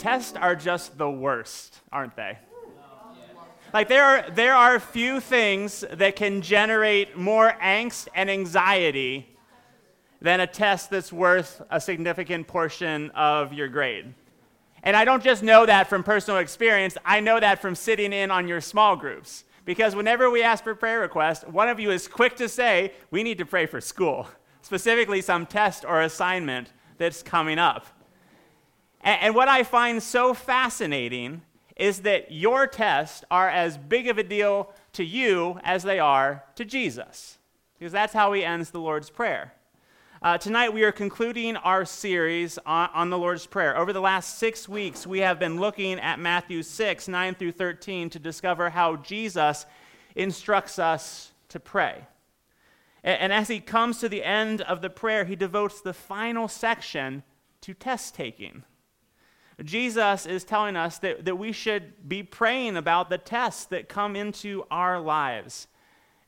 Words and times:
tests 0.00 0.36
are 0.36 0.56
just 0.56 0.96
the 0.98 1.10
worst, 1.10 1.78
aren't 1.92 2.16
they? 2.16 2.38
Like 3.72 3.88
there 3.88 4.02
are 4.02 4.30
there 4.30 4.54
are 4.54 4.80
few 4.80 5.20
things 5.20 5.84
that 5.92 6.16
can 6.16 6.42
generate 6.42 7.16
more 7.16 7.54
angst 7.62 8.08
and 8.14 8.28
anxiety 8.28 9.28
than 10.20 10.40
a 10.40 10.46
test 10.46 10.90
that's 10.90 11.12
worth 11.12 11.62
a 11.70 11.80
significant 11.80 12.48
portion 12.48 13.10
of 13.10 13.52
your 13.52 13.68
grade. 13.68 14.12
And 14.82 14.96
I 14.96 15.04
don't 15.04 15.22
just 15.22 15.42
know 15.42 15.66
that 15.66 15.88
from 15.88 16.02
personal 16.02 16.40
experience, 16.40 16.96
I 17.04 17.20
know 17.20 17.38
that 17.38 17.60
from 17.60 17.74
sitting 17.74 18.12
in 18.12 18.30
on 18.30 18.48
your 18.48 18.60
small 18.60 18.96
groups. 18.96 19.44
Because 19.66 19.94
whenever 19.94 20.30
we 20.30 20.42
ask 20.42 20.64
for 20.64 20.74
prayer 20.74 21.00
requests, 21.00 21.44
one 21.44 21.68
of 21.68 21.78
you 21.78 21.90
is 21.90 22.08
quick 22.08 22.34
to 22.36 22.48
say, 22.48 22.92
we 23.10 23.22
need 23.22 23.38
to 23.38 23.46
pray 23.46 23.66
for 23.66 23.80
school, 23.80 24.26
specifically 24.62 25.20
some 25.20 25.46
test 25.46 25.84
or 25.84 26.00
assignment 26.00 26.72
that's 26.96 27.22
coming 27.22 27.58
up. 27.58 27.86
And, 29.02 29.34
what 29.34 29.48
I 29.48 29.62
find 29.62 30.02
so 30.02 30.34
fascinating 30.34 31.42
is 31.76 32.02
that 32.02 32.30
your 32.30 32.66
tests 32.66 33.24
are 33.30 33.48
as 33.48 33.78
big 33.78 34.08
of 34.08 34.18
a 34.18 34.22
deal 34.22 34.70
to 34.92 35.04
you 35.04 35.58
as 35.64 35.82
they 35.82 35.98
are 35.98 36.44
to 36.56 36.64
Jesus. 36.64 37.38
Because 37.78 37.92
that's 37.92 38.12
how 38.12 38.32
he 38.34 38.44
ends 38.44 38.70
the 38.70 38.80
Lord's 38.80 39.08
Prayer. 39.08 39.54
Uh, 40.22 40.36
tonight, 40.36 40.74
we 40.74 40.82
are 40.82 40.92
concluding 40.92 41.56
our 41.56 41.86
series 41.86 42.58
on, 42.66 42.90
on, 42.92 43.08
the 43.08 43.16
Lord's 43.16 43.46
Prayer. 43.46 43.78
Over 43.78 43.94
the 43.94 44.02
last 44.02 44.38
six 44.38 44.68
weeks, 44.68 45.06
we 45.06 45.20
have 45.20 45.38
been 45.38 45.58
looking 45.58 45.98
at 45.98 46.18
Matthew 46.18 46.62
6, 46.62 47.08
9 47.08 47.34
through 47.36 47.52
13, 47.52 48.10
to 48.10 48.18
discover 48.18 48.68
how 48.68 48.96
Jesus 48.96 49.64
instructs 50.14 50.78
us 50.78 51.32
to 51.48 51.58
pray. 51.58 52.04
And, 53.02 53.18
and 53.18 53.32
as 53.32 53.48
he 53.48 53.60
comes 53.60 53.98
to 54.00 54.10
the 54.10 54.22
end 54.22 54.60
of 54.60 54.82
the 54.82 54.90
prayer, 54.90 55.24
he 55.24 55.36
devotes 55.36 55.80
the 55.80 55.94
final 55.94 56.48
section 56.48 57.22
to 57.62 57.72
test 57.72 58.14
taking. 58.14 58.64
Jesus 59.64 60.26
is 60.26 60.44
telling 60.44 60.76
us 60.76 60.98
that, 60.98 61.24
that 61.24 61.36
we 61.36 61.52
should 61.52 62.08
be 62.08 62.22
praying 62.22 62.76
about 62.76 63.10
the 63.10 63.18
tests 63.18 63.66
that 63.66 63.88
come 63.88 64.16
into 64.16 64.64
our 64.70 64.98
lives. 65.00 65.66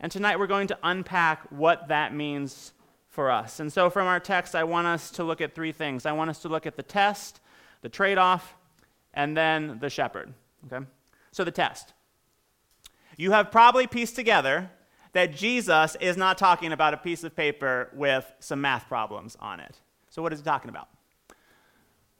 And 0.00 0.10
tonight, 0.10 0.38
we're 0.38 0.46
going 0.46 0.66
to 0.68 0.78
unpack 0.82 1.50
what 1.50 1.88
that 1.88 2.14
means 2.14 2.72
for 3.08 3.30
us. 3.30 3.60
And 3.60 3.72
so, 3.72 3.88
from 3.88 4.06
our 4.06 4.20
text, 4.20 4.54
I 4.54 4.64
want 4.64 4.86
us 4.86 5.10
to 5.12 5.24
look 5.24 5.40
at 5.40 5.54
three 5.54 5.72
things. 5.72 6.06
I 6.06 6.12
want 6.12 6.30
us 6.30 6.40
to 6.40 6.48
look 6.48 6.66
at 6.66 6.76
the 6.76 6.82
test, 6.82 7.40
the 7.82 7.88
trade 7.88 8.18
off, 8.18 8.54
and 9.14 9.36
then 9.36 9.78
the 9.80 9.88
shepherd. 9.88 10.32
Okay? 10.66 10.84
So, 11.30 11.44
the 11.44 11.50
test. 11.50 11.94
You 13.16 13.30
have 13.30 13.50
probably 13.50 13.86
pieced 13.86 14.16
together 14.16 14.70
that 15.12 15.34
Jesus 15.34 15.96
is 16.00 16.16
not 16.16 16.38
talking 16.38 16.72
about 16.72 16.94
a 16.94 16.96
piece 16.96 17.22
of 17.22 17.36
paper 17.36 17.90
with 17.94 18.30
some 18.40 18.60
math 18.60 18.88
problems 18.88 19.36
on 19.40 19.60
it. 19.60 19.78
So, 20.10 20.22
what 20.22 20.32
is 20.32 20.40
he 20.40 20.44
talking 20.44 20.70
about? 20.70 20.88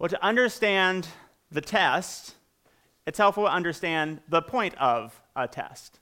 Well, 0.03 0.09
to 0.09 0.25
understand 0.25 1.07
the 1.53 1.61
test, 1.61 2.35
it's 3.07 3.19
helpful 3.19 3.45
to 3.45 3.51
understand 3.53 4.19
the 4.29 4.43
point 4.43 4.75
of 4.81 5.23
a 5.37 5.47
test. 5.47 6.01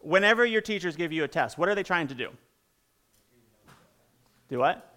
Whenever 0.00 0.46
your 0.46 0.60
teachers 0.60 0.94
give 0.94 1.10
you 1.10 1.24
a 1.24 1.28
test, 1.28 1.58
what 1.58 1.68
are 1.68 1.74
they 1.74 1.82
trying 1.82 2.06
to 2.06 2.14
do? 2.14 2.28
Do 4.48 4.60
what? 4.60 4.94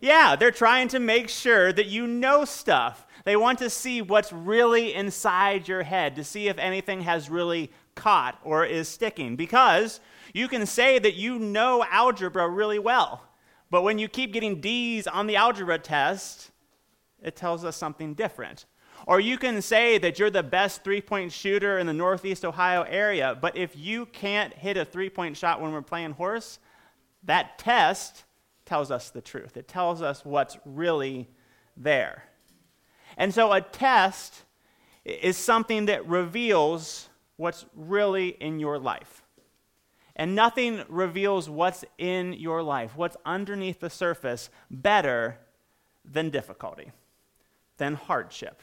Yeah, 0.00 0.34
they're 0.36 0.50
trying 0.50 0.88
to 0.88 0.98
make 0.98 1.28
sure 1.28 1.74
that 1.74 1.84
you 1.84 2.06
know 2.06 2.46
stuff. 2.46 3.06
They 3.26 3.36
want 3.36 3.58
to 3.58 3.68
see 3.68 4.00
what's 4.00 4.32
really 4.32 4.94
inside 4.94 5.68
your 5.68 5.82
head, 5.82 6.16
to 6.16 6.24
see 6.24 6.48
if 6.48 6.56
anything 6.56 7.02
has 7.02 7.28
really 7.28 7.70
caught 7.94 8.40
or 8.44 8.64
is 8.64 8.88
sticking. 8.88 9.36
Because 9.36 10.00
you 10.32 10.48
can 10.48 10.64
say 10.64 10.98
that 10.98 11.16
you 11.16 11.38
know 11.38 11.84
algebra 11.90 12.48
really 12.48 12.78
well, 12.78 13.28
but 13.70 13.82
when 13.82 13.98
you 13.98 14.08
keep 14.08 14.32
getting 14.32 14.62
D's 14.62 15.06
on 15.06 15.26
the 15.26 15.36
algebra 15.36 15.78
test, 15.78 16.50
it 17.26 17.36
tells 17.36 17.64
us 17.64 17.76
something 17.76 18.14
different. 18.14 18.64
Or 19.06 19.20
you 19.20 19.36
can 19.36 19.60
say 19.60 19.98
that 19.98 20.18
you're 20.18 20.30
the 20.30 20.42
best 20.42 20.82
three 20.82 21.02
point 21.02 21.32
shooter 21.32 21.78
in 21.78 21.86
the 21.86 21.92
Northeast 21.92 22.44
Ohio 22.44 22.82
area, 22.82 23.36
but 23.38 23.56
if 23.56 23.76
you 23.76 24.06
can't 24.06 24.54
hit 24.54 24.76
a 24.76 24.84
three 24.84 25.10
point 25.10 25.36
shot 25.36 25.60
when 25.60 25.72
we're 25.72 25.82
playing 25.82 26.12
horse, 26.12 26.58
that 27.24 27.58
test 27.58 28.24
tells 28.64 28.90
us 28.90 29.10
the 29.10 29.20
truth. 29.20 29.56
It 29.56 29.68
tells 29.68 30.00
us 30.00 30.24
what's 30.24 30.56
really 30.64 31.28
there. 31.76 32.24
And 33.16 33.34
so 33.34 33.52
a 33.52 33.60
test 33.60 34.44
is 35.04 35.36
something 35.36 35.86
that 35.86 36.06
reveals 36.08 37.08
what's 37.36 37.66
really 37.74 38.28
in 38.28 38.60
your 38.60 38.78
life. 38.78 39.22
And 40.14 40.34
nothing 40.34 40.82
reveals 40.88 41.50
what's 41.50 41.84
in 41.98 42.32
your 42.32 42.62
life, 42.62 42.96
what's 42.96 43.16
underneath 43.26 43.80
the 43.80 43.90
surface, 43.90 44.48
better 44.70 45.38
than 46.04 46.30
difficulty, 46.30 46.92
than 47.78 47.94
hardship. 47.94 48.62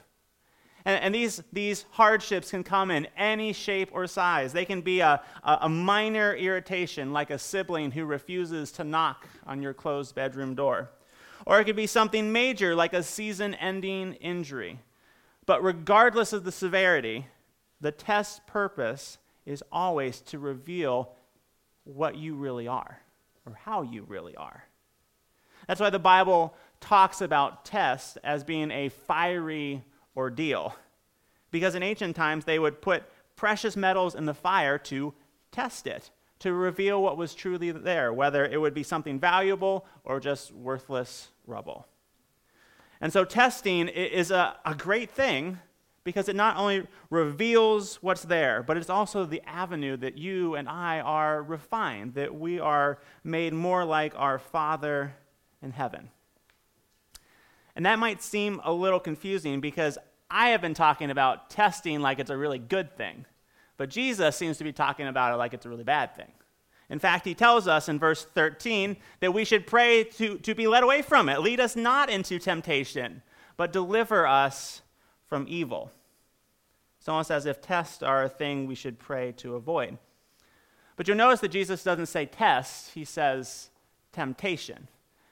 And, 0.86 1.02
and, 1.02 1.16
these, 1.16 1.42
these 1.54 1.86
hardships 1.92 2.52
can 2.52 2.64
come 2.64 2.92
in 2.92 3.08
any 3.18 3.54
shape 3.54 3.90
or 3.94 4.06
size. 4.06 4.52
They 4.52 4.66
can 4.66 4.82
be 4.82 5.00
a, 5.00 5.22
a, 5.44 5.70
minor 5.70 6.36
irritation, 6.36 7.14
like 7.14 7.30
a 7.30 7.40
sibling 7.40 7.92
who 7.92 8.04
refuses 8.06 8.72
to 8.74 8.84
knock 8.84 9.28
on 9.48 9.62
your 9.62 9.74
closed 9.74 10.14
bedroom 10.14 10.56
door. 10.56 10.90
Or 11.46 11.60
it 11.60 11.66
could 11.66 11.78
be 11.78 11.88
something 11.88 12.32
major, 12.32 12.76
like 12.76 12.94
a 12.94 13.04
season 13.04 13.54
ending 13.56 14.14
injury. 14.16 14.80
But 15.46 15.64
regardless 15.64 16.34
of 16.34 16.44
the 16.44 16.52
severity, 16.52 17.28
the 17.80 17.92
test's 17.92 18.42
purpose 18.46 19.18
is 19.46 19.64
always 19.72 20.22
to 20.22 20.40
reveal 20.40 21.14
what 21.86 22.16
you 22.16 22.36
really 22.36 22.68
are, 22.68 23.00
or 23.46 23.54
how 23.54 23.82
you 23.82 24.04
really 24.04 24.36
are. 24.36 24.66
That's 25.68 25.82
why 25.82 25.90
the 25.90 26.00
Bible 26.00 26.56
talks 26.84 27.22
about 27.22 27.64
tests 27.64 28.18
as 28.26 28.44
being 28.44 28.70
a 28.70 28.90
fiery 28.90 29.82
ordeal. 30.18 30.76
Because 31.50 31.76
in 31.76 31.82
ancient 31.82 32.14
times, 32.14 32.44
they 32.44 32.60
would 32.60 32.82
put 32.82 33.04
precious 33.38 33.78
metals 33.78 34.16
in 34.16 34.26
the 34.26 34.34
fire 34.34 34.78
to 34.78 35.14
test 35.50 35.88
it, 35.88 36.12
to 36.40 36.52
reveal 36.52 37.02
what 37.02 37.16
was 37.16 37.34
truly 37.34 37.72
there, 37.72 38.12
whether 38.12 38.46
it 38.46 38.60
would 38.60 38.74
be 38.74 38.84
something 38.84 39.18
valuable 39.18 39.86
or 40.04 40.20
just 40.20 40.52
worthless 40.52 41.30
rubble. 41.48 41.88
And 43.00 43.14
so, 43.14 43.24
testing 43.24 43.88
is 43.88 44.30
a, 44.30 44.58
a 44.66 44.76
great 44.76 45.10
thing 45.10 45.60
because 46.04 46.28
it 46.28 46.36
not 46.36 46.58
only 46.58 46.86
reveals 47.10 48.04
what's 48.04 48.24
there, 48.24 48.62
but 48.62 48.76
it's 48.76 48.90
also 48.90 49.26
the 49.26 49.42
avenue 49.48 49.96
that 49.98 50.18
you 50.18 50.56
and 50.56 50.68
I 50.68 51.00
are 51.00 51.42
refined, 51.42 52.16
that 52.16 52.36
we 52.36 52.60
are 52.60 53.00
made 53.24 53.54
more 53.54 53.86
like 53.86 54.14
our 54.18 54.38
Father 54.38 55.16
in 55.62 55.72
heaven. 55.72 56.10
And 57.76 57.86
that 57.86 58.00
might 58.00 58.22
seem 58.22 58.62
a 58.64 58.72
little 58.72 59.00
confusing 59.00 59.62
because 59.62 59.98
I 60.30 60.50
have 60.50 60.62
been 60.62 60.74
talking 60.74 61.12
about 61.12 61.50
testing 61.50 62.02
like 62.02 62.20
it's 62.20 62.30
a 62.30 62.38
really 62.38 62.60
good 62.60 62.96
thing, 62.98 63.26
but 63.78 63.90
Jesus 63.90 64.36
seems 64.36 64.58
to 64.58 64.64
be 64.64 64.74
talking 64.74 65.08
about 65.08 65.34
it 65.34 65.38
like 65.38 65.54
it's 65.54 65.66
a 65.66 65.70
really 65.70 65.84
bad 65.84 66.16
thing. 66.16 66.32
In 66.90 67.00
fact, 67.00 67.26
he 67.26 67.34
tells 67.34 67.68
us 67.68 67.90
in 67.90 67.98
verse 67.98 68.24
13 68.24 68.98
that 69.20 69.34
we 69.34 69.46
should 69.46 69.66
pray 69.66 70.04
to, 70.04 70.38
to 70.40 70.54
be 70.54 70.68
led 70.68 70.84
away 70.84 71.02
from 71.02 71.30
it. 71.30 71.40
Lead 71.42 71.60
us 71.60 71.76
not 71.76 72.10
into 72.10 72.40
temptation, 72.40 73.22
but 73.58 73.74
deliver 73.74 74.28
us 74.28 74.82
from 75.26 75.46
evil. 75.48 75.92
It's 77.00 77.10
almost 77.10 77.32
as 77.32 77.46
if 77.46 77.62
tests 77.62 78.04
are 78.04 78.24
a 78.24 78.30
thing 78.30 78.68
we 78.68 78.76
should 78.76 79.00
pray 79.00 79.32
to 79.38 79.56
avoid. 79.56 79.98
But 80.96 81.08
you'll 81.08 81.18
notice 81.18 81.40
that 81.40 81.50
Jesus 81.50 81.84
doesn't 81.84 82.06
say 82.06 82.26
test, 82.26 82.94
he 82.94 83.04
says 83.04 83.70
temptation. 84.12 84.88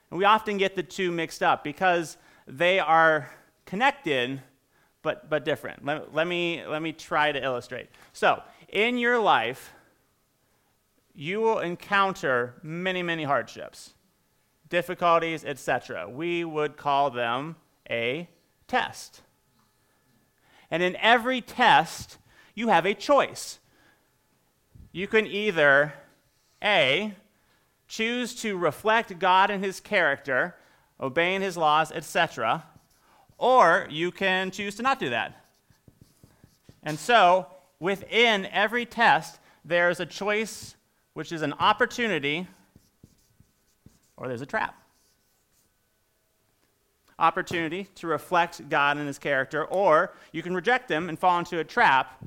And 0.10 0.18
we 0.18 0.26
often 0.26 0.58
get 0.58 0.76
the 0.76 0.84
two 0.84 1.12
mixed 1.12 1.44
up 1.44 1.64
because 1.64 2.18
they 2.52 2.80
are 2.80 3.32
connected 3.66 4.42
but, 5.02 5.30
but 5.30 5.46
different. 5.46 5.84
Let, 5.86 6.14
let, 6.14 6.28
me, 6.28 6.64
let 6.68 6.82
me 6.82 6.92
try 6.92 7.32
to 7.32 7.44
illustrate. 7.44 7.90
So, 8.14 8.44
in 8.68 8.98
your 8.98 9.20
life, 9.20 9.74
you 11.16 11.42
will 11.42 11.60
encounter 11.60 12.56
many, 12.62 13.02
many 13.02 13.24
hardships, 13.24 13.94
difficulties, 14.70 15.44
etc. 15.44 16.10
We 16.10 16.44
would 16.44 16.78
call 16.78 17.10
them 17.10 17.56
a 17.90 18.30
test. 18.68 19.22
And 20.70 20.84
in 20.84 20.96
every 20.98 21.42
test, 21.42 22.18
you 22.54 22.68
have 22.68 22.86
a 22.86 22.94
choice. 22.94 23.60
You 24.92 25.08
can 25.08 25.26
either 25.26 25.94
A, 26.64 27.16
choose 27.88 28.36
to 28.36 28.58
reflect 28.58 29.20
God 29.20 29.50
and 29.50 29.64
his 29.64 29.80
character, 29.80 30.56
obeying 31.02 31.42
his 31.42 31.58
laws, 31.58 31.92
etc., 31.92 32.64
or 33.38 33.88
you 33.90 34.12
can 34.12 34.52
choose 34.52 34.76
to 34.76 34.84
not 34.84 35.00
do 35.00 35.10
that. 35.10 35.46
And 36.84 36.98
so, 36.98 37.48
within 37.80 38.46
every 38.48 38.86
test, 38.86 39.40
there's 39.66 40.00
a 40.00 40.06
choice 40.06 40.76
which 41.14 41.32
is 41.32 41.42
an 41.42 41.54
opportunity, 41.54 42.48
or 44.18 44.28
there's 44.28 44.42
a 44.42 44.46
trap. 44.46 44.76
Opportunity 47.20 47.88
to 47.96 48.08
reflect 48.08 48.70
God 48.70 48.98
and 48.98 49.08
his 49.08 49.20
character, 49.20 49.66
or 49.66 50.14
you 50.32 50.42
can 50.42 50.56
reject 50.56 50.90
him 50.90 51.10
and 51.10 51.18
fall 51.18 51.38
into 51.40 51.60
a 51.60 51.64
trap 51.64 52.24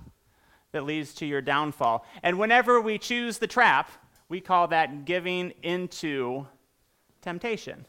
that 0.73 0.85
leads 0.85 1.15
to 1.15 1.27
your 1.27 1.41
downfall. 1.41 2.05
And 2.23 2.39
whenever 2.39 2.81
we 2.81 2.99
choose 2.99 3.39
the 3.39 3.47
trap, 3.47 3.91
we 4.29 4.41
call 4.41 4.69
that 4.69 5.05
giving 5.05 5.53
into 5.63 6.47
temptation. 7.23 7.85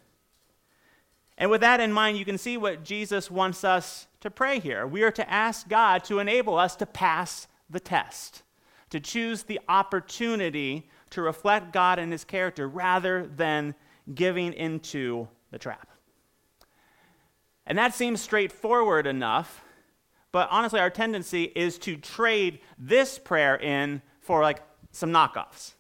And 1.38 1.52
with 1.52 1.62
that 1.62 1.80
in 1.80 1.92
mind, 1.92 2.18
you 2.18 2.26
can 2.26 2.38
see 2.38 2.58
what 2.58 2.84
Jesus 2.84 3.30
wants 3.30 3.64
us 3.64 4.08
to 4.22 4.32
pray 4.32 4.60
here. 4.60 4.88
We 4.88 5.04
are 5.04 5.12
to 5.12 5.30
ask 5.30 5.68
God 5.68 6.04
to 6.06 6.20
enable 6.20 6.58
us 6.58 6.76
to 6.78 6.86
pass 6.86 7.48
the 7.70 7.80
test, 7.80 8.44
to 8.90 9.00
choose 9.00 9.44
the 9.44 9.60
opportunity 9.68 10.90
to 11.10 11.22
reflect 11.22 11.74
God 11.74 12.00
and 12.00 12.12
his 12.12 12.24
character 12.24 12.68
rather 12.68 13.28
than 13.28 13.76
giving 14.14 14.54
into 14.54 15.28
the 15.52 15.58
trap. 15.58 15.90
And 17.66 17.78
that 17.78 17.94
seems 17.94 18.22
straightforward 18.22 19.08
enough, 19.08 19.64
but 20.32 20.48
honestly, 20.52 20.80
our 20.80 20.90
tendency 20.90 21.44
is 21.44 21.78
to 21.80 21.98
trade 21.98 22.60
this 22.78 23.18
prayer 23.18 23.56
in 23.56 24.02
for 24.20 24.42
like 24.42 24.62
some 24.92 25.12
knockoffs. 25.12 25.74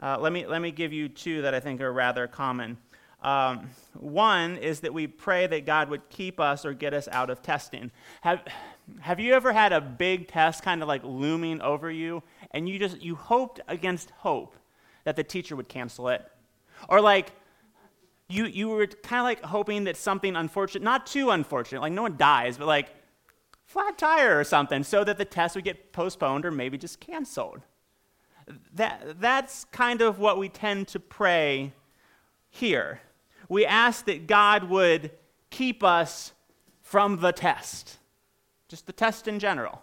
Uh, 0.00 0.18
let, 0.18 0.32
me, 0.32 0.46
let 0.46 0.60
me 0.60 0.70
give 0.70 0.92
you 0.92 1.08
two 1.08 1.42
that 1.42 1.54
I 1.54 1.60
think 1.60 1.80
are 1.80 1.92
rather 1.92 2.26
common. 2.26 2.76
Um, 3.22 3.70
one 3.94 4.56
is 4.56 4.80
that 4.80 4.92
we 4.92 5.06
pray 5.06 5.46
that 5.46 5.64
God 5.64 5.88
would 5.88 6.08
keep 6.08 6.40
us 6.40 6.64
or 6.64 6.74
get 6.74 6.92
us 6.92 7.08
out 7.08 7.30
of 7.30 7.40
testing. 7.40 7.90
Have, 8.22 8.42
have 9.00 9.20
you 9.20 9.32
ever 9.34 9.52
had 9.52 9.72
a 9.72 9.80
big 9.80 10.28
test 10.28 10.62
kind 10.62 10.82
of 10.82 10.88
like 10.88 11.02
looming 11.04 11.60
over 11.60 11.90
you 11.90 12.22
and 12.50 12.68
you 12.68 12.78
just 12.78 13.00
you 13.00 13.14
hoped 13.14 13.60
against 13.68 14.10
hope 14.18 14.56
that 15.04 15.14
the 15.14 15.22
teacher 15.22 15.54
would 15.54 15.68
cancel 15.68 16.08
it? 16.08 16.28
Or 16.88 17.00
like 17.00 17.32
you 18.28 18.46
you 18.46 18.68
were 18.68 18.86
kind 18.86 19.20
of 19.20 19.24
like 19.24 19.42
hoping 19.44 19.84
that 19.84 19.96
something 19.96 20.34
unfortunate, 20.34 20.82
not 20.82 21.06
too 21.06 21.30
unfortunate, 21.30 21.80
like 21.80 21.92
no 21.92 22.02
one 22.02 22.16
dies, 22.16 22.58
but 22.58 22.66
like 22.66 22.88
flat 23.64 23.96
tire 23.96 24.38
or 24.38 24.44
something 24.44 24.82
so 24.82 25.04
that 25.04 25.16
the 25.16 25.24
test 25.24 25.54
would 25.54 25.64
get 25.64 25.92
postponed 25.92 26.44
or 26.44 26.50
maybe 26.50 26.76
just 26.76 26.98
canceled. 26.98 27.62
That, 28.74 29.20
that's 29.20 29.64
kind 29.66 30.02
of 30.02 30.18
what 30.18 30.38
we 30.38 30.48
tend 30.48 30.88
to 30.88 31.00
pray 31.00 31.72
here. 32.50 33.00
We 33.48 33.66
ask 33.66 34.04
that 34.06 34.26
God 34.26 34.64
would 34.64 35.10
keep 35.50 35.82
us 35.82 36.32
from 36.80 37.20
the 37.20 37.32
test, 37.32 37.98
just 38.68 38.86
the 38.86 38.92
test 38.92 39.28
in 39.28 39.38
general. 39.38 39.82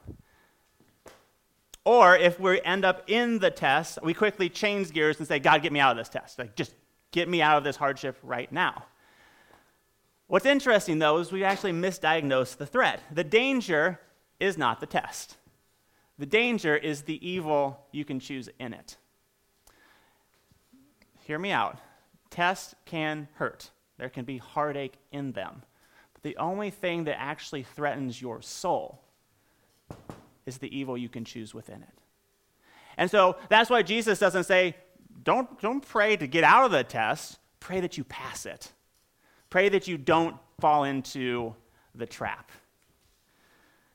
Or 1.85 2.15
if 2.15 2.39
we 2.39 2.61
end 2.61 2.85
up 2.85 3.03
in 3.07 3.39
the 3.39 3.51
test, 3.51 3.99
we 4.03 4.13
quickly 4.13 4.49
change 4.49 4.91
gears 4.91 5.17
and 5.17 5.27
say, 5.27 5.39
God, 5.39 5.61
get 5.61 5.71
me 5.71 5.79
out 5.79 5.91
of 5.91 5.97
this 5.97 6.09
test. 6.09 6.37
Like, 6.37 6.55
just 6.55 6.75
get 7.11 7.27
me 7.27 7.41
out 7.41 7.57
of 7.57 7.63
this 7.63 7.75
hardship 7.75 8.17
right 8.21 8.51
now. 8.51 8.85
What's 10.27 10.45
interesting, 10.45 10.99
though, 10.99 11.17
is 11.17 11.31
we 11.31 11.43
actually 11.43 11.71
misdiagnose 11.71 12.57
the 12.57 12.67
threat. 12.67 13.01
The 13.11 13.23
danger 13.23 13.99
is 14.39 14.57
not 14.57 14.79
the 14.79 14.85
test. 14.85 15.37
The 16.19 16.27
danger 16.27 16.75
is 16.75 17.03
the 17.03 17.27
evil 17.27 17.79
you 17.91 18.05
can 18.05 18.19
choose 18.19 18.49
in 18.59 18.73
it. 18.73 18.97
Hear 21.25 21.39
me 21.39 21.51
out. 21.51 21.79
Tests 22.29 22.75
can 22.85 23.27
hurt, 23.35 23.71
there 23.97 24.09
can 24.09 24.25
be 24.25 24.37
heartache 24.37 24.95
in 25.11 25.31
them. 25.31 25.63
But 26.13 26.23
the 26.23 26.37
only 26.37 26.69
thing 26.69 27.05
that 27.05 27.19
actually 27.19 27.63
threatens 27.63 28.21
your 28.21 28.41
soul 28.41 29.01
is 30.45 30.57
the 30.57 30.75
evil 30.77 30.97
you 30.97 31.09
can 31.09 31.25
choose 31.25 31.53
within 31.53 31.81
it. 31.81 31.99
And 32.97 33.09
so 33.09 33.37
that's 33.47 33.69
why 33.69 33.81
Jesus 33.81 34.19
doesn't 34.19 34.43
say, 34.43 34.75
don't, 35.23 35.59
don't 35.61 35.81
pray 35.81 36.17
to 36.17 36.27
get 36.27 36.43
out 36.43 36.65
of 36.65 36.71
the 36.71 36.83
test, 36.83 37.39
pray 37.59 37.79
that 37.79 37.97
you 37.97 38.03
pass 38.03 38.45
it. 38.45 38.71
Pray 39.49 39.69
that 39.69 39.87
you 39.87 39.97
don't 39.97 40.35
fall 40.59 40.83
into 40.83 41.55
the 41.95 42.05
trap. 42.05 42.51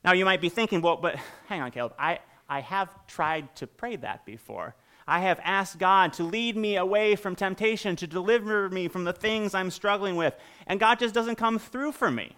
Now, 0.04 0.12
you 0.12 0.24
might 0.24 0.40
be 0.40 0.48
thinking, 0.48 0.82
well, 0.82 0.96
but 0.96 1.16
hang 1.46 1.60
on, 1.60 1.70
Caleb. 1.70 1.94
I, 1.98 2.18
I 2.48 2.60
have 2.60 3.06
tried 3.06 3.54
to 3.56 3.66
pray 3.66 3.96
that 3.96 4.26
before. 4.26 4.74
I 5.06 5.20
have 5.20 5.40
asked 5.44 5.78
God 5.78 6.12
to 6.14 6.24
lead 6.24 6.56
me 6.56 6.76
away 6.76 7.14
from 7.16 7.36
temptation, 7.36 7.94
to 7.96 8.06
deliver 8.06 8.70
me 8.70 8.88
from 8.88 9.04
the 9.04 9.12
things 9.12 9.54
I'm 9.54 9.70
struggling 9.70 10.16
with, 10.16 10.34
and 10.66 10.80
God 10.80 10.98
just 10.98 11.14
doesn't 11.14 11.36
come 11.36 11.58
through 11.58 11.92
for 11.92 12.10
me. 12.10 12.36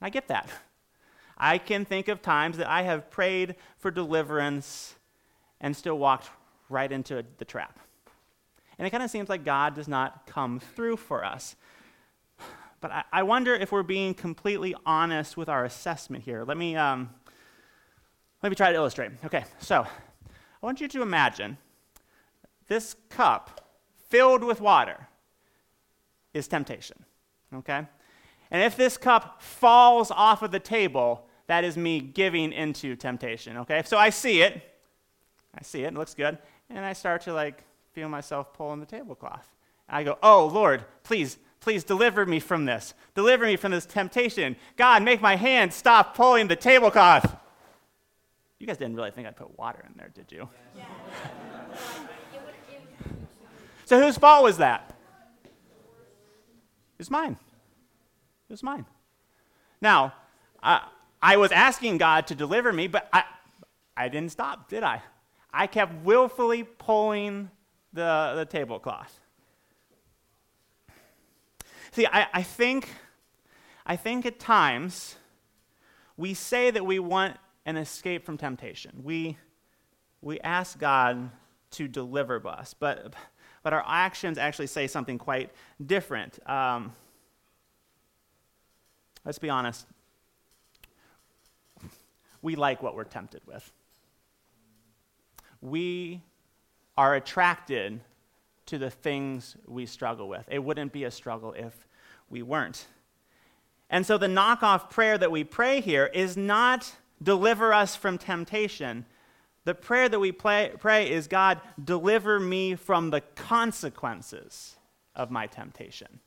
I 0.00 0.10
get 0.10 0.28
that. 0.28 0.48
I 1.38 1.58
can 1.58 1.84
think 1.84 2.08
of 2.08 2.22
times 2.22 2.56
that 2.58 2.68
I 2.68 2.82
have 2.82 3.10
prayed 3.10 3.56
for 3.78 3.90
deliverance 3.90 4.94
and 5.60 5.76
still 5.76 5.98
walked 5.98 6.30
right 6.68 6.90
into 6.90 7.24
the 7.38 7.44
trap. 7.44 7.78
And 8.78 8.86
it 8.86 8.90
kind 8.90 9.02
of 9.02 9.10
seems 9.10 9.28
like 9.28 9.44
God 9.44 9.74
does 9.74 9.88
not 9.88 10.26
come 10.26 10.60
through 10.60 10.96
for 10.96 11.24
us. 11.24 11.56
But 12.78 12.92
I, 12.92 13.04
I 13.10 13.22
wonder 13.22 13.54
if 13.54 13.72
we're 13.72 13.82
being 13.82 14.12
completely 14.12 14.74
honest 14.84 15.34
with 15.34 15.48
our 15.48 15.64
assessment 15.64 16.24
here. 16.24 16.44
Let 16.44 16.58
me, 16.58 16.76
um, 16.76 17.08
let 18.42 18.50
me 18.50 18.54
try 18.54 18.70
to 18.70 18.76
illustrate. 18.76 19.12
Okay, 19.24 19.44
so 19.58 19.80
I 19.82 20.66
want 20.66 20.82
you 20.82 20.86
to 20.88 21.00
imagine 21.00 21.56
this 22.68 22.96
cup 23.08 23.70
filled 24.08 24.44
with 24.44 24.60
water 24.60 25.08
is 26.34 26.48
temptation. 26.48 27.04
Okay? 27.54 27.86
And 28.50 28.62
if 28.62 28.76
this 28.76 28.96
cup 28.96 29.42
falls 29.42 30.10
off 30.10 30.42
of 30.42 30.50
the 30.50 30.60
table, 30.60 31.26
that 31.46 31.64
is 31.64 31.76
me 31.76 32.00
giving 32.00 32.52
into 32.52 32.96
temptation. 32.96 33.56
Okay? 33.58 33.82
So 33.84 33.96
I 33.96 34.10
see 34.10 34.42
it. 34.42 34.62
I 35.56 35.62
see 35.62 35.84
it. 35.84 35.88
It 35.88 35.94
looks 35.94 36.14
good. 36.14 36.38
And 36.70 36.84
I 36.84 36.92
start 36.92 37.22
to 37.22 37.32
like 37.32 37.64
feel 37.92 38.08
myself 38.08 38.52
pulling 38.52 38.80
the 38.80 38.86
tablecloth. 38.86 39.48
I 39.88 40.02
go, 40.02 40.18
Oh, 40.22 40.46
Lord, 40.46 40.84
please 41.02 41.38
Please 41.66 41.82
deliver 41.82 42.24
me 42.24 42.38
from 42.38 42.64
this. 42.64 42.94
Deliver 43.16 43.44
me 43.44 43.56
from 43.56 43.72
this 43.72 43.86
temptation. 43.86 44.54
God, 44.76 45.02
make 45.02 45.20
my 45.20 45.34
hand 45.34 45.72
stop 45.72 46.14
pulling 46.14 46.46
the 46.46 46.54
tablecloth. 46.54 47.36
You 48.60 48.68
guys 48.68 48.76
didn't 48.76 48.94
really 48.94 49.10
think 49.10 49.26
I'd 49.26 49.36
put 49.36 49.58
water 49.58 49.84
in 49.84 49.94
there, 49.96 50.10
did 50.14 50.30
you? 50.30 50.48
Yeah. 50.76 50.84
so 53.86 54.02
whose 54.02 54.18
fault 54.18 54.42
was 54.42 54.58
that? 54.58 54.94
It's 56.98 57.08
mine. 57.08 57.38
It 58.48 58.52
was 58.52 58.62
mine. 58.62 58.84
Now, 59.80 60.12
I, 60.60 60.88
I 61.22 61.36
was 61.36 61.52
asking 61.52 61.98
God 61.98 62.26
to 62.26 62.34
deliver 62.34 62.72
me, 62.72 62.88
but 62.88 63.08
I, 63.12 63.22
I 63.96 64.08
didn't 64.08 64.32
stop, 64.32 64.68
did 64.68 64.82
I? 64.82 65.02
I 65.52 65.68
kept 65.68 66.04
willfully 66.04 66.64
pulling 66.64 67.48
the, 67.92 68.32
the 68.34 68.44
tablecloth. 68.44 69.20
See, 71.92 72.06
I, 72.06 72.26
I, 72.34 72.42
think, 72.42 72.90
I 73.86 73.94
think 73.94 74.26
at 74.26 74.40
times 74.40 75.14
we 76.16 76.34
say 76.34 76.72
that 76.72 76.84
we 76.84 76.98
want 76.98 77.36
an 77.64 77.76
escape 77.76 78.26
from 78.26 78.36
temptation. 78.36 79.00
We, 79.04 79.38
we 80.20 80.40
ask 80.40 80.76
God 80.76 81.30
to 81.70 81.86
deliver 81.86 82.44
us, 82.46 82.74
but, 82.74 83.14
but 83.66 83.72
our 83.72 83.84
actions 83.84 84.38
actually 84.38 84.68
say 84.68 84.86
something 84.86 85.18
quite 85.18 85.50
different. 85.84 86.38
Um, 86.48 86.92
let's 89.24 89.40
be 89.40 89.50
honest. 89.50 89.84
We 92.42 92.54
like 92.54 92.80
what 92.80 92.94
we're 92.94 93.02
tempted 93.02 93.40
with. 93.44 93.72
We 95.60 96.22
are 96.96 97.16
attracted 97.16 97.98
to 98.66 98.78
the 98.78 98.88
things 98.88 99.56
we 99.66 99.84
struggle 99.84 100.28
with. 100.28 100.44
It 100.48 100.60
wouldn't 100.60 100.92
be 100.92 101.02
a 101.02 101.10
struggle 101.10 101.52
if 101.52 101.74
we 102.30 102.42
weren't. 102.42 102.86
And 103.90 104.06
so 104.06 104.16
the 104.16 104.28
knockoff 104.28 104.90
prayer 104.90 105.18
that 105.18 105.32
we 105.32 105.42
pray 105.42 105.80
here 105.80 106.06
is 106.14 106.36
not 106.36 106.94
deliver 107.20 107.72
us 107.72 107.96
from 107.96 108.16
temptation. 108.16 109.06
The 109.66 109.74
prayer 109.74 110.08
that 110.08 110.20
we 110.20 110.30
pray, 110.30 110.70
pray 110.78 111.10
is 111.10 111.26
God, 111.26 111.60
deliver 111.82 112.38
me 112.38 112.76
from 112.76 113.10
the 113.10 113.20
consequences 113.20 114.76
of 115.16 115.32
my 115.32 115.48
temptation. 115.48 116.20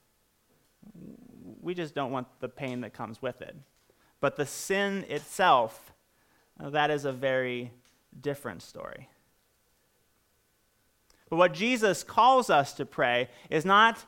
We 1.62 1.74
just 1.74 1.96
don't 1.96 2.12
want 2.12 2.27
the 2.41 2.50
pain 2.50 2.81
that 2.81 2.93
comes 2.93 3.22
with 3.22 3.41
it. 3.41 3.55
But 4.19 4.36
the 4.36 4.46
sin 4.46 5.05
itself, 5.08 5.93
that 6.60 6.91
is 6.91 7.05
a 7.05 7.13
very 7.13 7.72
different 8.19 8.62
story. 8.62 9.08
But 11.29 11.38
what 11.38 11.53
Jesus 11.53 12.03
calls 12.03 12.50
us 12.50 12.74
to 12.74 12.86
pray 12.86 13.29
is 13.50 13.63
not 13.63 14.03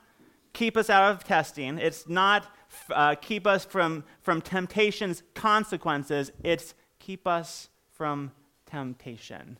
keep 0.52 0.76
us 0.76 0.90
out 0.90 1.10
of 1.10 1.24
testing, 1.24 1.78
it's 1.78 2.10
not 2.10 2.54
uh, 2.90 3.16
keep 3.16 3.48
us 3.48 3.64
from, 3.64 4.04
from 4.20 4.42
temptation's 4.42 5.24
consequences, 5.36 6.34
it's 6.44 6.74
keep 7.00 7.26
us 7.26 7.70
from 7.94 8.34
temptation. 8.72 9.58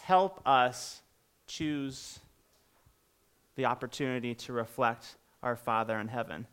Help 0.00 0.40
us 0.46 1.00
choose 1.46 2.18
the 3.56 3.66
opportunity 3.66 4.34
to 4.34 4.52
reflect 4.52 5.16
our 5.42 5.56
Father 5.56 5.98
in 5.98 6.08
heaven. 6.08 6.46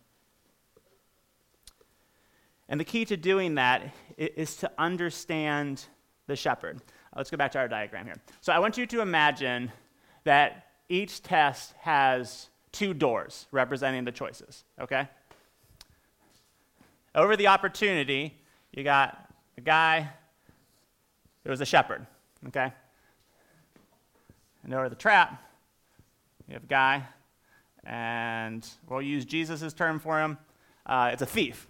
And 2.70 2.80
the 2.80 2.86
key 2.86 3.06
to 3.06 3.18
doing 3.18 3.56
that 3.56 3.94
is 4.18 4.56
to 4.58 4.72
understand 4.78 5.84
the 6.28 6.36
shepherd. 6.36 6.80
Let's 7.16 7.30
go 7.30 7.38
back 7.38 7.52
to 7.54 7.60
our 7.60 7.68
diagram 7.68 8.06
here. 8.06 8.16
So 8.40 8.54
I 8.54 8.60
want 8.60 8.78
you 8.78 8.86
to 8.86 9.02
imagine 9.02 9.72
that 10.24 10.68
each 10.88 11.24
test 11.24 11.74
has 11.80 12.48
two 12.72 12.94
doors 12.94 13.48
representing 13.52 14.06
the 14.06 14.12
choices, 14.12 14.64
okay? 14.80 15.10
Over 17.14 17.36
the 17.36 17.48
opportunity, 17.48 18.38
you 18.72 18.84
got 18.86 19.30
a 19.58 19.62
guy, 19.62 20.10
it 21.44 21.50
was 21.50 21.62
a 21.62 21.66
shepherd, 21.66 22.06
okay? 22.48 22.72
And 24.64 24.74
over 24.74 24.90
the 24.90 24.96
trap, 24.96 25.42
you 26.48 26.54
have 26.54 26.64
a 26.64 26.68
guy, 26.68 27.04
and 27.84 28.68
we'll 28.88 29.02
use 29.02 29.26
Jesus' 29.26 29.74
term 29.74 30.00
for 30.00 30.20
him. 30.20 30.38
Uh, 30.86 31.10
it's 31.14 31.22
a 31.22 31.26
thief 31.26 31.68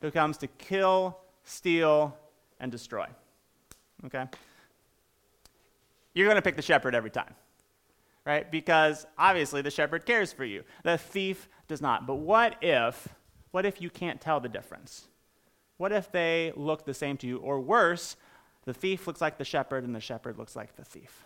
who 0.00 0.10
comes 0.10 0.36
to 0.38 0.46
kill, 0.46 1.18
steal, 1.44 2.16
and 2.58 2.72
destroy. 2.72 3.06
Okay? 4.04 4.26
You're 6.14 6.26
going 6.26 6.36
to 6.36 6.42
pick 6.42 6.56
the 6.56 6.62
shepherd 6.62 6.94
every 6.94 7.10
time, 7.10 7.34
right? 8.26 8.50
Because 8.50 9.06
obviously 9.16 9.62
the 9.62 9.70
shepherd 9.70 10.04
cares 10.04 10.32
for 10.32 10.44
you. 10.44 10.64
The 10.82 10.98
thief 10.98 11.48
does 11.68 11.80
not. 11.80 12.06
But 12.06 12.16
what 12.16 12.56
if, 12.62 13.08
what 13.52 13.64
if 13.64 13.80
you 13.80 13.88
can't 13.88 14.20
tell 14.20 14.40
the 14.40 14.48
difference? 14.48 15.08
What 15.78 15.92
if 15.92 16.12
they 16.12 16.52
look 16.56 16.84
the 16.84 16.94
same 16.94 17.16
to 17.18 17.26
you? 17.26 17.38
Or 17.38 17.60
worse, 17.60 18.16
the 18.64 18.74
thief 18.74 19.06
looks 19.06 19.20
like 19.20 19.38
the 19.38 19.44
shepherd 19.44 19.84
and 19.84 19.94
the 19.94 20.00
shepherd 20.00 20.38
looks 20.38 20.56
like 20.56 20.76
the 20.76 20.84
thief. 20.84 21.24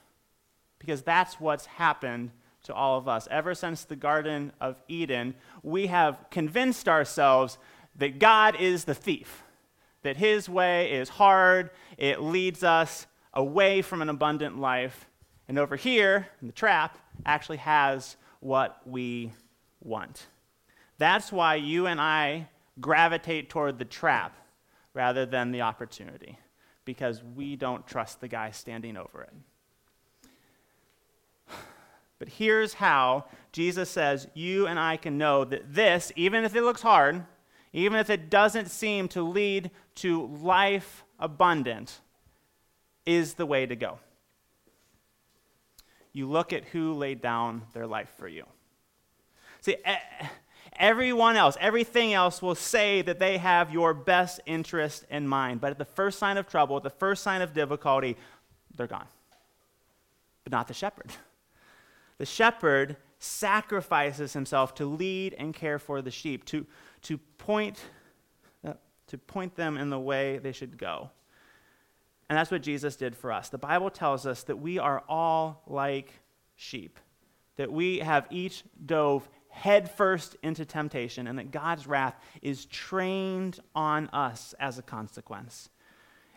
Because 0.78 1.02
that's 1.02 1.40
what's 1.40 1.66
happened 1.66 2.30
to 2.64 2.74
all 2.74 2.98
of 2.98 3.08
us. 3.08 3.28
Ever 3.30 3.54
since 3.54 3.84
the 3.84 3.96
Garden 3.96 4.52
of 4.60 4.80
Eden, 4.88 5.34
we 5.62 5.86
have 5.86 6.18
convinced 6.30 6.88
ourselves 6.88 7.58
that 7.96 8.18
God 8.18 8.56
is 8.60 8.84
the 8.84 8.94
thief, 8.94 9.42
that 10.02 10.16
his 10.16 10.48
way 10.48 10.92
is 10.92 11.08
hard, 11.08 11.70
it 11.96 12.20
leads 12.20 12.62
us 12.62 13.06
away 13.32 13.82
from 13.82 14.02
an 14.02 14.08
abundant 14.08 14.58
life, 14.58 15.06
and 15.48 15.58
over 15.58 15.76
here, 15.76 16.26
in 16.40 16.48
the 16.48 16.52
trap, 16.52 16.98
actually 17.24 17.58
has 17.58 18.16
what 18.40 18.80
we 18.84 19.32
want. 19.82 20.26
That's 20.98 21.30
why 21.30 21.56
you 21.56 21.86
and 21.86 22.00
I 22.00 22.48
gravitate 22.80 23.48
toward 23.48 23.78
the 23.78 23.84
trap 23.84 24.36
rather 24.92 25.26
than 25.26 25.52
the 25.52 25.62
opportunity, 25.62 26.38
because 26.86 27.22
we 27.34 27.56
don't 27.56 27.86
trust 27.86 28.22
the 28.22 28.28
guy 28.28 28.50
standing 28.50 28.96
over 28.96 29.24
it. 29.24 29.34
But 32.18 32.30
here's 32.30 32.72
how 32.72 33.26
Jesus 33.52 33.90
says 33.90 34.26
you 34.32 34.66
and 34.66 34.80
I 34.80 34.96
can 34.96 35.18
know 35.18 35.44
that 35.44 35.74
this, 35.74 36.10
even 36.16 36.44
if 36.44 36.56
it 36.56 36.62
looks 36.62 36.80
hard, 36.80 37.26
even 37.74 37.98
if 37.98 38.08
it 38.08 38.30
doesn't 38.30 38.70
seem 38.70 39.06
to 39.08 39.22
lead 39.22 39.70
to 39.96 40.26
life 40.26 41.04
abundant, 41.18 42.00
is 43.04 43.34
the 43.34 43.44
way 43.44 43.66
to 43.66 43.76
go. 43.76 43.98
You 46.14 46.26
look 46.26 46.54
at 46.54 46.64
who 46.64 46.94
laid 46.94 47.20
down 47.20 47.64
their 47.74 47.86
life 47.86 48.08
for 48.16 48.26
you. 48.26 48.46
See, 49.60 49.76
eh, 49.84 49.98
everyone 50.78 51.36
else, 51.36 51.56
everything 51.60 52.12
else 52.14 52.40
will 52.40 52.54
say 52.54 53.02
that 53.02 53.18
they 53.18 53.38
have 53.38 53.72
your 53.72 53.94
best 53.94 54.40
interest 54.46 55.04
in 55.10 55.26
mind. 55.28 55.60
But 55.60 55.70
at 55.72 55.78
the 55.78 55.84
first 55.84 56.18
sign 56.18 56.36
of 56.36 56.46
trouble, 56.48 56.76
at 56.76 56.82
the 56.82 56.90
first 56.90 57.22
sign 57.22 57.42
of 57.42 57.52
difficulty, 57.52 58.16
they're 58.76 58.86
gone. 58.86 59.06
But 60.44 60.52
not 60.52 60.68
the 60.68 60.74
shepherd. 60.74 61.12
The 62.18 62.24
shepherd 62.24 62.96
sacrifices 63.18 64.32
himself 64.32 64.74
to 64.76 64.86
lead 64.86 65.34
and 65.34 65.52
care 65.52 65.78
for 65.78 66.00
the 66.00 66.10
sheep, 66.10 66.46
to, 66.46 66.66
to, 67.02 67.18
point, 67.18 67.78
uh, 68.66 68.72
to 69.08 69.18
point 69.18 69.54
them 69.54 69.76
in 69.76 69.90
the 69.90 69.98
way 69.98 70.38
they 70.38 70.52
should 70.52 70.78
go. 70.78 71.10
And 72.28 72.36
that's 72.36 72.50
what 72.50 72.62
Jesus 72.62 72.96
did 72.96 73.16
for 73.16 73.32
us. 73.32 73.48
The 73.48 73.58
Bible 73.58 73.90
tells 73.90 74.26
us 74.26 74.42
that 74.44 74.56
we 74.56 74.78
are 74.78 75.04
all 75.08 75.62
like 75.66 76.12
sheep, 76.56 76.98
that 77.56 77.70
we 77.70 77.98
have 77.98 78.26
each 78.30 78.64
dove 78.84 79.28
headfirst 79.56 80.36
into 80.42 80.64
temptation, 80.64 81.26
and 81.26 81.38
that 81.38 81.50
God's 81.50 81.86
wrath 81.86 82.14
is 82.42 82.66
trained 82.66 83.58
on 83.74 84.08
us 84.08 84.54
as 84.60 84.78
a 84.78 84.82
consequence. 84.82 85.68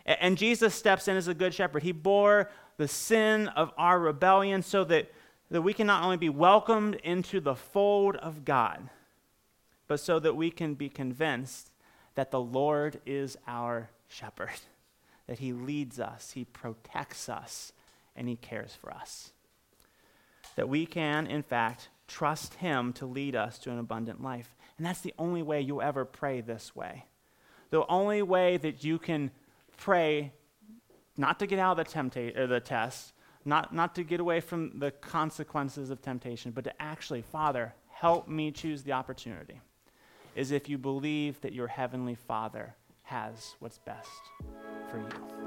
And 0.06 0.38
Jesus 0.38 0.74
steps 0.74 1.06
in 1.08 1.16
as 1.16 1.28
a 1.28 1.34
good 1.34 1.54
shepherd. 1.54 1.82
He 1.82 1.92
bore 1.92 2.50
the 2.78 2.88
sin 2.88 3.48
of 3.48 3.72
our 3.76 3.98
rebellion 3.98 4.62
so 4.62 4.84
that 4.84 5.12
that 5.50 5.62
we 5.62 5.74
can 5.74 5.86
not 5.86 6.04
only 6.04 6.16
be 6.16 6.28
welcomed 6.28 6.94
into 6.96 7.40
the 7.40 7.56
fold 7.56 8.16
of 8.16 8.44
God, 8.44 8.88
but 9.88 9.98
so 9.98 10.18
that 10.20 10.36
we 10.36 10.50
can 10.50 10.74
be 10.74 10.88
convinced 10.88 11.72
that 12.14 12.30
the 12.30 12.40
Lord 12.40 13.00
is 13.04 13.36
our 13.46 13.90
shepherd, 14.08 14.60
that 15.26 15.40
he 15.40 15.52
leads 15.52 15.98
us, 15.98 16.32
he 16.32 16.44
protects 16.44 17.28
us, 17.28 17.72
and 18.14 18.28
he 18.28 18.36
cares 18.36 18.74
for 18.74 18.92
us. 18.92 19.32
That 20.56 20.68
we 20.68 20.86
can, 20.86 21.26
in 21.26 21.42
fact, 21.42 21.88
trust 22.10 22.54
him 22.54 22.92
to 22.94 23.06
lead 23.06 23.36
us 23.36 23.58
to 23.60 23.70
an 23.70 23.78
abundant 23.78 24.22
life. 24.22 24.56
And 24.76 24.84
that's 24.84 25.00
the 25.00 25.14
only 25.18 25.42
way 25.42 25.60
you'll 25.60 25.82
ever 25.82 26.04
pray 26.04 26.40
this 26.40 26.74
way. 26.74 27.04
The 27.70 27.86
only 27.86 28.22
way 28.22 28.56
that 28.56 28.82
you 28.82 28.98
can 28.98 29.30
pray 29.76 30.32
not 31.16 31.38
to 31.38 31.46
get 31.46 31.58
out 31.58 31.78
of 31.78 31.86
the, 31.86 31.92
tempta- 31.92 32.36
or 32.36 32.46
the 32.46 32.60
test, 32.60 33.12
not, 33.44 33.72
not 33.72 33.94
to 33.94 34.02
get 34.02 34.20
away 34.20 34.40
from 34.40 34.78
the 34.78 34.90
consequences 34.90 35.90
of 35.90 36.02
temptation, 36.02 36.50
but 36.50 36.64
to 36.64 36.82
actually, 36.82 37.22
Father, 37.22 37.74
help 37.88 38.26
me 38.26 38.50
choose 38.50 38.82
the 38.82 38.92
opportunity, 38.92 39.60
is 40.34 40.50
if 40.50 40.68
you 40.68 40.78
believe 40.78 41.40
that 41.42 41.52
your 41.52 41.68
heavenly 41.68 42.14
Father 42.14 42.74
has 43.02 43.54
what's 43.60 43.78
best 43.78 44.08
for 44.90 44.98
you. 44.98 45.39